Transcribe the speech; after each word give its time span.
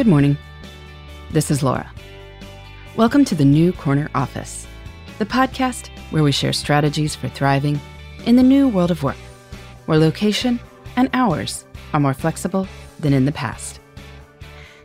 Good 0.00 0.06
morning. 0.06 0.38
This 1.30 1.50
is 1.50 1.62
Laura. 1.62 1.92
Welcome 2.96 3.22
to 3.26 3.34
the 3.34 3.44
New 3.44 3.70
Corner 3.70 4.08
Office, 4.14 4.66
the 5.18 5.26
podcast 5.26 5.88
where 6.10 6.22
we 6.22 6.32
share 6.32 6.54
strategies 6.54 7.14
for 7.14 7.28
thriving 7.28 7.78
in 8.24 8.36
the 8.36 8.42
new 8.42 8.66
world 8.66 8.90
of 8.90 9.02
work, 9.02 9.18
where 9.84 9.98
location 9.98 10.58
and 10.96 11.10
hours 11.12 11.66
are 11.92 12.00
more 12.00 12.14
flexible 12.14 12.66
than 13.00 13.12
in 13.12 13.26
the 13.26 13.32
past. 13.32 13.78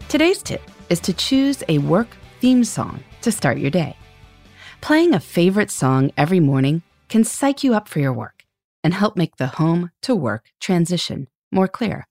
Today's 0.09 0.43
tip 0.43 0.69
is 0.89 0.99
to 0.99 1.13
choose 1.13 1.63
a 1.69 1.77
work 1.77 2.09
theme 2.41 2.65
song 2.65 3.01
to 3.21 3.31
start 3.31 3.57
your 3.57 3.71
day. 3.71 3.95
Playing 4.81 5.13
a 5.13 5.21
favorite 5.21 5.71
song 5.71 6.11
every 6.17 6.41
morning 6.41 6.81
can 7.07 7.23
psych 7.23 7.63
you 7.63 7.73
up 7.73 7.87
for 7.87 8.01
your 8.01 8.11
work 8.11 8.43
and 8.83 8.93
help 8.93 9.15
make 9.15 9.37
the 9.37 9.47
home 9.47 9.91
to 10.01 10.13
work 10.13 10.51
transition 10.59 11.29
more 11.53 11.69
clear. 11.69 12.05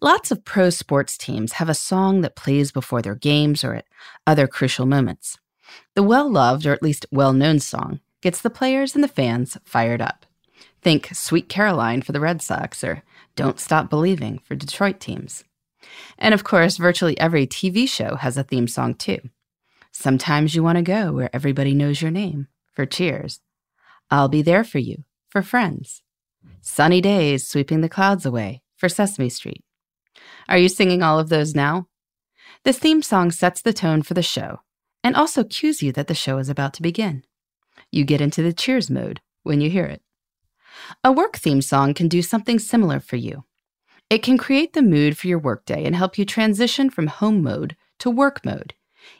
Lots 0.00 0.30
of 0.30 0.44
pro 0.44 0.70
sports 0.70 1.16
teams 1.16 1.52
have 1.52 1.68
a 1.68 1.74
song 1.74 2.20
that 2.20 2.36
plays 2.36 2.72
before 2.72 3.02
their 3.02 3.14
games 3.14 3.64
or 3.64 3.74
at 3.74 3.86
other 4.26 4.46
crucial 4.46 4.86
moments. 4.86 5.38
The 5.94 6.02
well 6.02 6.30
loved, 6.30 6.66
or 6.66 6.72
at 6.72 6.82
least 6.82 7.06
well 7.10 7.32
known 7.32 7.60
song 7.60 8.00
gets 8.20 8.40
the 8.40 8.50
players 8.50 8.94
and 8.94 9.04
the 9.04 9.08
fans 9.08 9.56
fired 9.64 10.00
up. 10.00 10.26
Think 10.82 11.14
Sweet 11.14 11.48
Caroline 11.48 12.02
for 12.02 12.12
the 12.12 12.20
Red 12.20 12.42
Sox 12.42 12.82
or 12.82 13.02
Don't 13.36 13.60
Stop 13.60 13.90
Believing 13.90 14.38
for 14.38 14.54
Detroit 14.54 15.00
teams. 15.00 15.44
And 16.18 16.34
of 16.34 16.44
course, 16.44 16.76
virtually 16.76 17.18
every 17.18 17.46
TV 17.46 17.88
show 17.88 18.16
has 18.16 18.36
a 18.36 18.42
theme 18.42 18.68
song 18.68 18.94
too. 18.94 19.18
Sometimes 19.92 20.54
you 20.54 20.62
want 20.62 20.76
to 20.76 20.82
go 20.82 21.12
where 21.12 21.30
everybody 21.32 21.74
knows 21.74 22.02
your 22.02 22.10
name 22.10 22.48
for 22.72 22.86
Cheers. 22.86 23.40
I'll 24.10 24.28
be 24.28 24.42
there 24.42 24.64
for 24.64 24.78
you 24.78 25.04
for 25.28 25.42
Friends. 25.42 26.02
Sunny 26.60 27.00
days 27.00 27.46
sweeping 27.46 27.80
the 27.80 27.88
clouds 27.88 28.26
away 28.26 28.62
for 28.76 28.88
Sesame 28.88 29.28
Street. 29.28 29.62
Are 30.48 30.58
you 30.58 30.68
singing 30.68 31.02
all 31.02 31.18
of 31.18 31.28
those 31.28 31.54
now? 31.54 31.86
The 32.64 32.72
theme 32.72 33.02
song 33.02 33.30
sets 33.30 33.60
the 33.62 33.72
tone 33.72 34.02
for 34.02 34.14
the 34.14 34.22
show 34.22 34.60
and 35.02 35.14
also 35.14 35.44
cues 35.44 35.82
you 35.82 35.92
that 35.92 36.06
the 36.06 36.14
show 36.14 36.38
is 36.38 36.48
about 36.48 36.72
to 36.74 36.82
begin. 36.82 37.24
You 37.92 38.04
get 38.04 38.20
into 38.20 38.42
the 38.42 38.52
cheers 38.52 38.90
mode 38.90 39.20
when 39.42 39.60
you 39.60 39.68
hear 39.70 39.84
it. 39.84 40.02
A 41.02 41.12
work 41.12 41.36
theme 41.36 41.62
song 41.62 41.94
can 41.94 42.08
do 42.08 42.22
something 42.22 42.58
similar 42.58 43.00
for 43.00 43.16
you. 43.16 43.44
It 44.10 44.22
can 44.22 44.38
create 44.38 44.72
the 44.72 44.82
mood 44.82 45.16
for 45.16 45.28
your 45.28 45.38
workday 45.38 45.84
and 45.84 45.94
help 45.94 46.18
you 46.18 46.24
transition 46.24 46.90
from 46.90 47.06
home 47.06 47.42
mode 47.42 47.76
to 48.00 48.10
work 48.10 48.44
mode, 48.44 48.74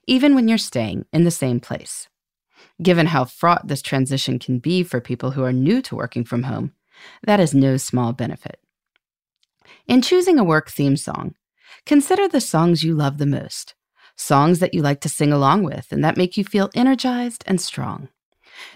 even 0.06 0.34
when 0.34 0.48
you're 0.48 0.58
staying 0.58 1.06
in 1.12 1.24
the 1.24 1.30
same 1.30 1.60
place. 1.60 2.08
Given 2.82 3.06
how 3.06 3.24
fraught 3.24 3.68
this 3.68 3.82
transition 3.82 4.38
can 4.38 4.58
be 4.58 4.82
for 4.82 5.00
people 5.00 5.32
who 5.32 5.44
are 5.44 5.52
new 5.52 5.80
to 5.82 5.96
working 5.96 6.24
from 6.24 6.44
home, 6.44 6.72
that 7.22 7.40
is 7.40 7.54
no 7.54 7.76
small 7.76 8.12
benefit. 8.12 8.58
In 9.86 10.00
choosing 10.00 10.38
a 10.38 10.44
work 10.44 10.70
theme 10.70 10.96
song, 10.96 11.34
consider 11.84 12.26
the 12.26 12.40
songs 12.40 12.82
you 12.82 12.94
love 12.94 13.18
the 13.18 13.26
most, 13.26 13.74
songs 14.16 14.58
that 14.60 14.72
you 14.72 14.80
like 14.80 15.02
to 15.02 15.10
sing 15.10 15.30
along 15.30 15.62
with 15.62 15.92
and 15.92 16.02
that 16.02 16.16
make 16.16 16.38
you 16.38 16.44
feel 16.44 16.70
energized 16.74 17.44
and 17.46 17.60
strong. 17.60 18.08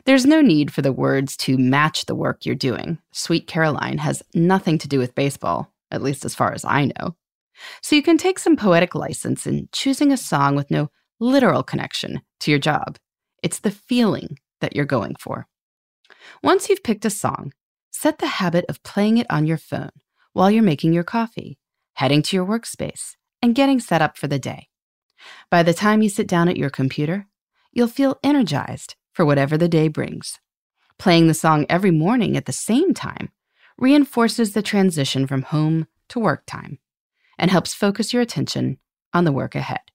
There's 0.04 0.26
no 0.26 0.42
need 0.42 0.70
for 0.70 0.82
the 0.82 0.92
words 0.92 1.34
to 1.38 1.56
match 1.56 2.04
the 2.04 2.14
work 2.14 2.44
you're 2.44 2.54
doing. 2.54 2.98
Sweet 3.10 3.46
Caroline 3.46 3.98
has 3.98 4.22
nothing 4.34 4.76
to 4.78 4.88
do 4.88 4.98
with 4.98 5.14
baseball, 5.14 5.72
at 5.90 6.02
least 6.02 6.26
as 6.26 6.34
far 6.34 6.52
as 6.52 6.64
I 6.64 6.84
know. 6.84 7.16
So 7.80 7.96
you 7.96 8.02
can 8.02 8.18
take 8.18 8.38
some 8.38 8.56
poetic 8.56 8.94
license 8.94 9.46
in 9.46 9.70
choosing 9.72 10.12
a 10.12 10.18
song 10.18 10.56
with 10.56 10.70
no 10.70 10.90
literal 11.20 11.62
connection 11.62 12.20
to 12.40 12.50
your 12.50 12.60
job. 12.60 12.98
It's 13.42 13.60
the 13.60 13.70
feeling 13.70 14.38
that 14.60 14.76
you're 14.76 14.84
going 14.84 15.14
for. 15.18 15.46
Once 16.42 16.68
you've 16.68 16.82
picked 16.82 17.06
a 17.06 17.10
song, 17.10 17.54
set 17.90 18.18
the 18.18 18.26
habit 18.26 18.66
of 18.68 18.82
playing 18.82 19.16
it 19.16 19.26
on 19.30 19.46
your 19.46 19.56
phone 19.56 19.90
while 20.38 20.52
you're 20.52 20.62
making 20.62 20.92
your 20.92 21.02
coffee, 21.02 21.58
heading 21.94 22.22
to 22.22 22.36
your 22.36 22.46
workspace, 22.46 23.16
and 23.42 23.56
getting 23.56 23.80
set 23.80 24.00
up 24.00 24.16
for 24.16 24.28
the 24.28 24.38
day. 24.38 24.68
By 25.50 25.64
the 25.64 25.74
time 25.74 26.00
you 26.00 26.08
sit 26.08 26.28
down 26.28 26.48
at 26.48 26.56
your 26.56 26.70
computer, 26.70 27.26
you'll 27.72 27.88
feel 27.88 28.20
energized 28.22 28.94
for 29.12 29.24
whatever 29.24 29.58
the 29.58 29.66
day 29.66 29.88
brings. 29.88 30.38
Playing 30.96 31.26
the 31.26 31.34
song 31.34 31.66
every 31.68 31.90
morning 31.90 32.36
at 32.36 32.46
the 32.46 32.52
same 32.52 32.94
time 32.94 33.30
reinforces 33.76 34.52
the 34.52 34.62
transition 34.62 35.26
from 35.26 35.42
home 35.42 35.88
to 36.10 36.20
work 36.20 36.44
time 36.46 36.78
and 37.36 37.50
helps 37.50 37.74
focus 37.74 38.12
your 38.12 38.22
attention 38.22 38.78
on 39.12 39.24
the 39.24 39.32
work 39.32 39.56
ahead. 39.56 39.90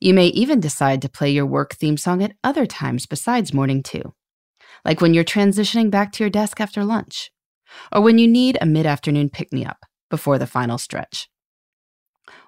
You 0.00 0.12
may 0.12 0.26
even 0.26 0.58
decide 0.58 1.00
to 1.02 1.08
play 1.08 1.30
your 1.30 1.46
work 1.46 1.74
theme 1.74 1.98
song 1.98 2.20
at 2.20 2.34
other 2.42 2.66
times 2.66 3.06
besides 3.06 3.54
morning 3.54 3.84
too, 3.84 4.12
like 4.84 5.00
when 5.00 5.14
you're 5.14 5.22
transitioning 5.22 5.88
back 5.88 6.10
to 6.14 6.24
your 6.24 6.30
desk 6.30 6.60
after 6.60 6.82
lunch 6.82 7.30
or 7.92 8.00
when 8.00 8.18
you 8.18 8.28
need 8.28 8.58
a 8.60 8.66
mid 8.66 8.86
afternoon 8.86 9.30
pick 9.30 9.52
me 9.52 9.64
up 9.64 9.84
before 10.10 10.38
the 10.38 10.46
final 10.46 10.78
stretch. 10.78 11.28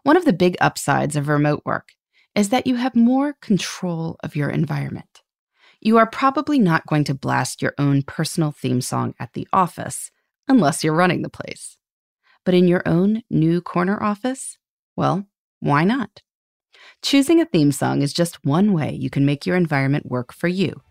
One 0.03 0.17
of 0.17 0.25
the 0.25 0.33
big 0.33 0.56
upsides 0.61 1.17
of 1.17 1.29
remote 1.29 1.62
work 1.65 1.91
is 2.34 2.51
that 2.51 2.67
you 2.67 2.77
have 2.77 2.95
more 2.95 3.34
control 3.41 4.17
of 4.23 4.37
your 4.37 4.51
environment. 4.51 5.23
You 5.81 5.97
are 5.99 6.06
probably 6.06 6.59
not 6.59 6.87
going 6.87 7.05
to 7.05 7.15
blast 7.15 7.62
your 7.62 7.75
own 7.79 8.03
personal 8.03 8.51
theme 8.51 8.81
song 8.81 9.15
at 9.21 9.33
the 9.33 9.47
office 9.53 10.11
unless 10.49 10.83
you're 10.83 10.95
running 10.95 11.23
the 11.23 11.29
place. 11.29 11.79
But 12.45 12.55
in 12.55 12.67
your 12.67 12.83
own 12.87 13.23
new 13.31 13.61
corner 13.61 14.03
office, 14.03 14.59
well, 14.97 15.27
why 15.61 15.85
not? 15.85 16.23
Choosing 17.03 17.41
a 17.41 17.45
theme 17.45 17.73
song 17.73 18.03
is 18.03 18.12
just 18.12 18.45
one 18.45 18.73
way 18.73 18.93
you 18.93 19.11
can 19.11 19.27
make 19.27 19.47
your 19.47 19.56
environment 19.56 20.06
work 20.06 20.33
for 20.33 20.49
you, 20.49 20.83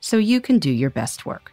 so 0.00 0.16
you 0.16 0.40
can 0.40 0.58
do 0.58 0.70
your 0.70 0.90
best 0.90 1.24
work. 1.24 1.52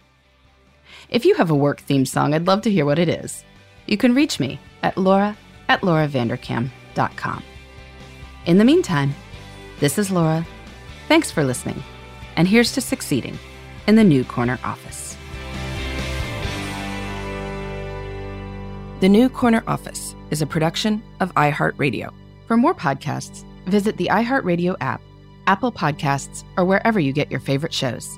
If 1.10 1.26
you 1.26 1.36
have 1.36 1.52
a 1.52 1.56
work 1.56 1.82
theme 1.82 2.06
song, 2.06 2.34
I'd 2.34 2.48
love 2.48 2.62
to 2.64 2.72
hear 2.72 2.86
what 2.86 3.00
it 3.00 3.10
is. 3.10 3.44
You 3.86 3.98
can 3.98 4.16
reach 4.16 4.40
me 4.40 4.60
at 4.82 4.98
laura 4.98 5.38
at 5.70 5.82
lauravanderkam.com. 5.82 7.44
In 8.46 8.58
the 8.58 8.66
meantime, 8.66 9.14
this 9.80 9.98
is 9.98 10.12
Laura. 10.12 10.46
Thanks 11.08 11.32
for 11.32 11.44
listening, 11.44 11.84
and 12.36 12.48
here's 12.48 12.72
to 12.74 12.82
succeeding 12.82 13.38
in 13.88 13.96
the 13.96 14.04
New 14.04 14.24
Corner 14.24 14.60
Office. 14.64 15.18
The 19.02 19.10
New 19.10 19.30
Corner 19.30 19.64
Office 19.68 20.16
is 20.32 20.42
a 20.42 20.48
production 20.48 21.04
of 21.20 21.34
iHeartRadio. 21.36 22.14
For 22.48 22.58
more 22.58 22.74
podcasts, 22.74 23.44
visit 23.66 23.98
the 23.98 24.08
iHeartRadio 24.12 24.78
app, 24.80 25.02
Apple 25.48 25.72
Podcasts, 25.72 26.44
or 26.58 26.66
wherever 26.66 27.00
you 27.00 27.12
get 27.12 27.30
your 27.30 27.40
favorite 27.40 27.74
shows. 27.74 28.18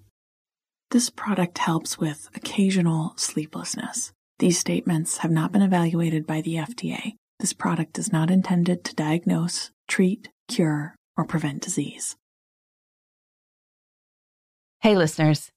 This 0.91 1.09
product 1.09 1.57
helps 1.57 1.97
with 1.97 2.29
occasional 2.35 3.13
sleeplessness. 3.15 4.11
These 4.39 4.59
statements 4.59 5.19
have 5.19 5.31
not 5.31 5.53
been 5.53 5.61
evaluated 5.61 6.27
by 6.27 6.41
the 6.41 6.55
FDA. 6.55 7.13
This 7.39 7.53
product 7.53 7.97
is 7.97 8.11
not 8.11 8.29
intended 8.29 8.83
to 8.83 8.95
diagnose, 8.95 9.71
treat, 9.87 10.27
cure, 10.49 10.95
or 11.15 11.23
prevent 11.23 11.61
disease. 11.61 12.17
Hey, 14.81 14.97
listeners. 14.97 15.49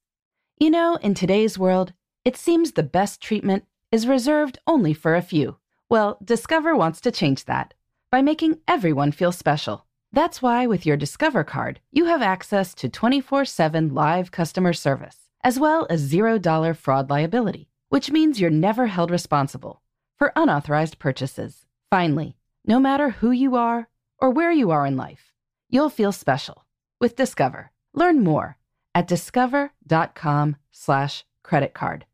You 0.61 0.71
know, 0.71 1.01
in 1.03 1.15
today's 1.15 1.59
world, 1.59 1.95
it 2.25 2.37
seems 2.37 2.71
the 2.71 2.85
best 2.85 3.21
treatment 3.21 3.65
is 3.91 4.07
reserved 4.07 4.59
only 4.69 4.95
for 4.95 5.17
a 5.17 5.23
few. 5.23 5.57
Well, 5.91 6.17
Discover 6.23 6.77
wants 6.77 7.01
to 7.01 7.11
change 7.11 7.47
that 7.47 7.75
by 8.13 8.23
making 8.23 8.61
everyone 8.69 9.11
feel 9.11 9.33
special. 9.33 9.85
That's 10.13 10.41
why, 10.41 10.69
with 10.69 10.87
your 10.87 10.97
Discover 10.97 11.43
card, 11.43 11.81
you 11.91 12.05
have 12.05 12.23
access 12.23 12.73
to 12.75 12.89
24 12.89 13.47
7 13.47 13.93
live 13.93 14.31
customer 14.31 14.73
service 14.73 15.24
as 15.45 15.61
well 15.61 15.87
as 15.91 16.11
$0 16.11 16.77
fraud 16.77 17.11
liability, 17.11 17.69
which 17.91 18.11
means 18.11 18.41
you're 18.41 18.49
never 18.51 18.87
held 18.87 19.11
responsible 19.11 19.83
for 20.19 20.33
unauthorized 20.35 20.99
purchases. 20.99 21.67
Finally, 21.91 22.35
no 22.67 22.81
matter 22.81 23.11
who 23.11 23.31
you 23.31 23.55
are 23.55 23.89
or 24.19 24.31
where 24.31 24.51
you 24.51 24.71
are 24.71 24.87
in 24.87 24.97
life, 24.97 25.35
you'll 25.69 25.91
feel 25.91 26.13
special 26.13 26.65
with 26.99 27.15
Discover. 27.15 27.71
Learn 27.93 28.25
more 28.25 28.57
at 28.95 29.07
discover.com/slash 29.07 31.25
credit 31.43 31.75
card. 31.75 32.07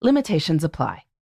Limitations 0.00 0.62
apply. 0.64 1.02